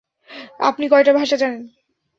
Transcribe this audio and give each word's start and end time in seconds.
আপনি 0.59 0.85
কয়টা 0.87 1.11
ভাষা 1.13 1.35
জানেন? 1.37 1.61